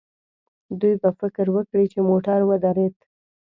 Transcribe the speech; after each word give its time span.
دوی 0.79 0.93
به 1.01 1.09
فکر 1.19 1.45
وکړي 1.55 1.85
چې 1.91 1.99
موټر 2.09 2.39
ودرېد. 2.45 2.95